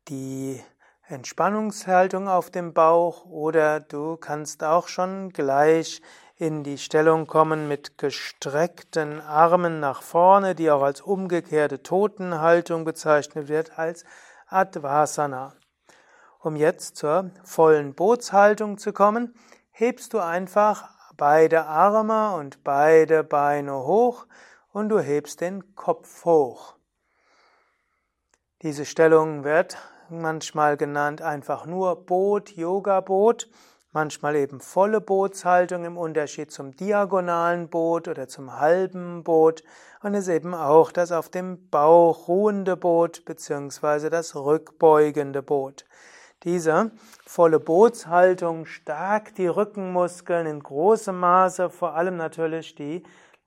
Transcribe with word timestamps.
die 0.08 0.64
Entspannungshaltung 1.08 2.28
auf 2.28 2.50
dem 2.50 2.74
Bauch 2.74 3.26
oder 3.26 3.80
du 3.80 4.18
kannst 4.18 4.64
auch 4.64 4.88
schon 4.88 5.30
gleich 5.30 6.02
in 6.38 6.64
die 6.64 6.80
Stellung 6.80 7.28
kommen 7.28 7.68
mit 7.68 8.00
gestreckten 8.00 9.22
Armen 9.22 9.80
nach 9.80 10.02
vorne, 10.02 10.56
die 10.56 10.72
auch 10.72 10.82
als 10.82 11.02
umgekehrte 11.02 11.84
Totenhaltung 11.84 12.84
bezeichnet 12.84 13.48
wird, 13.48 13.78
als 13.78 14.06
Advasana. 14.48 15.54
Um 16.44 16.58
jetzt 16.58 16.98
zur 16.98 17.32
vollen 17.46 17.94
Bootshaltung 17.94 18.78
zu 18.78 18.92
kommen, 18.92 19.34
hebst 19.72 20.14
du 20.14 20.20
einfach 20.20 20.90
beide 21.16 21.68
Arme 21.68 22.36
und 22.36 22.66
beide 22.66 23.24
Beine 23.24 23.86
hoch 23.86 24.26
und 24.74 24.90
du 24.90 25.00
hebst 25.00 25.40
den 25.40 25.74
Kopf 25.76 26.26
hoch. 26.26 26.76
Diese 28.62 28.84
Stellung 28.84 29.46
wird 29.46 29.78
manchmal 30.10 30.76
genannt 30.76 31.22
einfach 31.22 31.66
nur 31.66 32.06
Boot, 32.06 32.50
Yoga-Boot, 32.50 33.50
manchmal 33.94 34.36
eben 34.36 34.60
volle 34.60 35.00
Bootshaltung 35.00 35.86
im 35.86 35.98
Unterschied 35.98 36.52
zum 36.52 36.76
diagonalen 36.76 37.70
Boot 37.70 38.10
oder 38.10 38.28
zum 38.28 38.60
halben 38.60 39.24
Boot 39.24 39.64
und 40.02 40.14
es 40.14 40.28
eben 40.28 40.54
auch 40.54 40.92
das 40.92 41.14
auf 41.14 41.30
dem 41.30 41.70
Bauch 41.70 42.28
ruhende 42.28 42.76
Boot 42.76 43.24
beziehungsweise 43.24 44.10
das 44.10 44.36
rückbeugende 44.36 45.42
Boot. 45.42 45.86
Diese 46.44 46.92
volle 47.26 47.60
Bootshaltung 47.60 48.66
stärkt 48.66 49.38
die 49.38 49.48
Rückenmuskeln 49.48 50.46
in 50.46 50.62
großem 50.62 51.18
Maße, 51.18 51.70
vor 51.70 51.96
allem 51.96 52.18
natürlich 52.18 52.76
die 52.76 53.04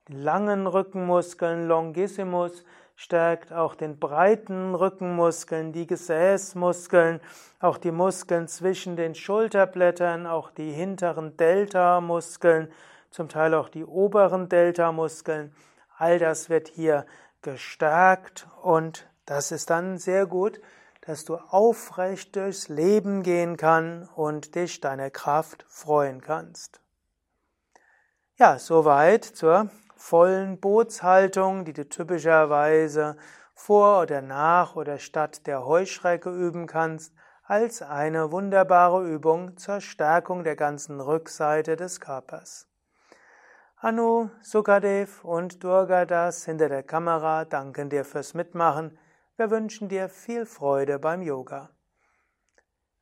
langen 0.07 0.65
Rückenmuskeln, 0.65 1.67
Longissimus, 1.67 2.63
stärkt 2.95 3.53
auch 3.53 3.75
den 3.75 3.99
breiten 3.99 4.73
Rückenmuskeln, 4.73 5.71
die 5.73 5.85
Gesäßmuskeln, 5.85 7.21
auch 7.59 7.77
die 7.77 7.91
Muskeln 7.91 8.47
zwischen 8.47 8.95
den 8.95 9.13
Schulterblättern, 9.13 10.25
auch 10.25 10.49
die 10.49 10.71
hinteren 10.71 11.37
Delta-Muskeln, 11.37 12.71
zum 13.11 13.29
Teil 13.29 13.53
auch 13.53 13.69
die 13.69 13.85
oberen 13.85 14.49
Delta-Muskeln. 14.49 15.53
All 15.99 16.17
das 16.17 16.49
wird 16.49 16.67
hier 16.69 17.05
gestärkt 17.43 18.47
und 18.63 19.07
das 19.27 19.51
ist 19.51 19.69
dann 19.69 19.99
sehr 19.99 20.25
gut 20.25 20.59
dass 21.07 21.23
du 21.23 21.37
aufrecht 21.37 22.35
durchs 22.35 22.67
Leben 22.67 23.23
gehen 23.23 23.55
kann 23.55 24.09
und 24.15 24.55
dich 24.55 24.81
deiner 24.81 25.09
Kraft 25.09 25.63
freuen 25.69 26.19
kannst. 26.19 26.81
Ja, 28.35 28.59
soweit 28.59 29.23
zur 29.23 29.69
vollen 29.95 30.59
Bootshaltung, 30.59 31.63
die 31.63 31.71
du 31.71 31.87
typischerweise 31.87 33.15
vor 33.55 34.01
oder 34.01 34.21
nach 34.21 34.75
oder 34.75 34.99
statt 34.99 35.47
der 35.47 35.65
Heuschrecke 35.65 36.29
üben 36.29 36.67
kannst, 36.67 37.13
als 37.43 37.81
eine 37.81 38.33
wunderbare 38.33 39.07
Übung 39.07 39.55
zur 39.55 39.79
Stärkung 39.79 40.43
der 40.43 40.57
ganzen 40.57 40.99
Rückseite 40.99 41.77
des 41.77 42.01
Körpers. 42.01 42.67
Anu, 43.77 44.29
Sukadev 44.41 45.23
und 45.23 45.63
Durgadas 45.63 46.43
hinter 46.43 46.67
der 46.67 46.83
Kamera 46.83 47.45
danken 47.45 47.89
dir 47.89 48.03
fürs 48.03 48.33
Mitmachen. 48.33 48.99
Wir 49.39 49.51
wünschen 49.51 49.87
dir 49.87 50.09
viel 50.09 50.47
Freude 50.47 50.97
beim 50.97 51.21
Yoga. 51.21 51.69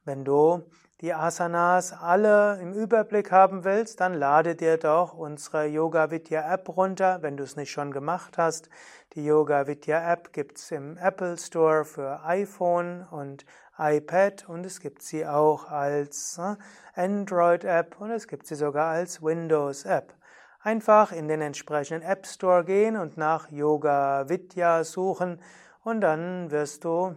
Wenn 0.04 0.26
du 0.26 0.70
die 1.00 1.14
Asanas 1.14 1.94
alle 1.94 2.60
im 2.60 2.74
Überblick 2.74 3.32
haben 3.32 3.64
willst, 3.64 4.02
dann 4.02 4.14
lade 4.14 4.58
dir 4.58 4.78
doch 4.78 5.14
unsere 5.14 5.66
Yoga 5.66 6.12
Vidya 6.12 6.54
App 6.54 6.68
runter, 6.76 7.20
wenn 7.22 7.38
du 7.38 7.46
es 7.46 7.56
nicht 7.56 7.72
schon 7.72 7.94
gemacht 7.94 8.38
hast. 8.38 8.70
Die 9.14 9.24
Yoga 9.24 9.66
Vidya 9.66 10.12
App 10.12 10.34
gibt's 10.34 10.72
im 10.72 10.98
Apple 10.98 11.38
Store 11.38 11.86
für 11.86 12.22
iPhone 12.26 13.08
und 13.10 13.46
iPad 13.78 14.50
und 14.50 14.66
es 14.66 14.82
gibt 14.82 15.04
sie 15.04 15.26
auch 15.26 15.72
als 15.72 16.38
äh, 16.38 16.58
Android 16.96 17.64
App 17.64 17.96
und 18.02 18.12
es 18.12 18.28
gibt 18.28 18.46
sie 18.46 18.56
sogar 18.56 18.92
als 18.92 19.24
Windows 19.24 19.86
App. 19.86 20.14
Einfach 20.60 21.14
in 21.14 21.30
den 21.30 21.40
entsprechenden 21.40 22.06
App 22.06 22.28
Store 22.28 22.66
gehen 22.66 22.98
und 22.98 23.16
nach 23.16 23.50
Yoga 23.52 24.28
Vidya 24.28 24.84
suchen 24.84 25.40
und 25.86 26.02
dann 26.02 26.50
wirst 26.52 26.84
du 26.84 27.16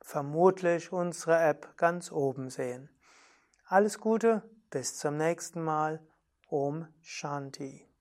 vermutlich 0.00 0.92
unsere 0.92 1.38
App 1.38 1.76
ganz 1.76 2.10
oben 2.10 2.50
sehen. 2.50 2.88
Alles 3.66 4.00
Gute, 4.00 4.42
bis 4.70 4.96
zum 4.98 5.16
nächsten 5.16 5.62
Mal. 5.62 6.00
Om 6.48 6.86
Shanti. 7.00 7.91